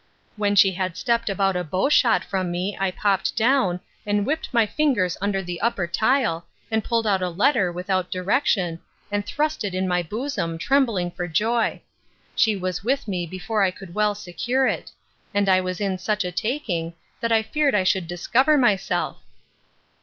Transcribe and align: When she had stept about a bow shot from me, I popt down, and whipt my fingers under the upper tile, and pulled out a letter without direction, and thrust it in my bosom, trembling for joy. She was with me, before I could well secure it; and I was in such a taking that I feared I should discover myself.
When 0.35 0.55
she 0.55 0.71
had 0.71 0.97
stept 0.97 1.29
about 1.29 1.55
a 1.55 1.63
bow 1.63 1.87
shot 1.87 2.23
from 2.25 2.49
me, 2.49 2.75
I 2.79 2.89
popt 2.89 3.35
down, 3.35 3.81
and 4.03 4.25
whipt 4.25 4.51
my 4.51 4.65
fingers 4.65 5.15
under 5.21 5.43
the 5.43 5.61
upper 5.61 5.85
tile, 5.85 6.47
and 6.71 6.83
pulled 6.83 7.05
out 7.05 7.21
a 7.21 7.29
letter 7.29 7.71
without 7.71 8.09
direction, 8.09 8.79
and 9.11 9.23
thrust 9.23 9.63
it 9.63 9.75
in 9.75 9.87
my 9.87 10.01
bosom, 10.01 10.57
trembling 10.57 11.11
for 11.11 11.27
joy. 11.27 11.81
She 12.35 12.55
was 12.55 12.83
with 12.83 13.07
me, 13.07 13.27
before 13.27 13.61
I 13.61 13.69
could 13.69 13.93
well 13.93 14.15
secure 14.15 14.65
it; 14.65 14.89
and 15.35 15.47
I 15.47 15.61
was 15.61 15.79
in 15.79 15.99
such 15.99 16.25
a 16.25 16.31
taking 16.31 16.95
that 17.19 17.31
I 17.31 17.43
feared 17.43 17.75
I 17.75 17.83
should 17.83 18.07
discover 18.07 18.57
myself. 18.57 19.21